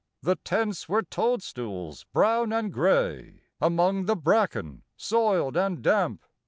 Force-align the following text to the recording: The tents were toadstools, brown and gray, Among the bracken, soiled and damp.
The 0.23 0.35
tents 0.37 0.89
were 0.89 1.03
toadstools, 1.03 2.05
brown 2.11 2.51
and 2.51 2.73
gray, 2.73 3.43
Among 3.61 4.05
the 4.05 4.15
bracken, 4.15 4.81
soiled 4.97 5.55
and 5.55 5.83
damp. 5.83 6.25